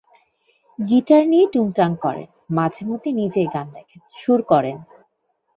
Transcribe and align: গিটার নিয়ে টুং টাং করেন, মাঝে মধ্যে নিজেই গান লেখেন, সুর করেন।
গিটার 0.79 1.23
নিয়ে 1.27 1.45
টুং 1.53 1.65
টাং 1.75 1.89
করেন, 1.95 2.27
মাঝে 2.51 2.81
মধ্যে 2.85 3.09
নিজেই 3.11 3.47
গান 3.53 3.67
লেখেন, 3.73 4.01
সুর 4.17 4.39
করেন। 4.41 4.77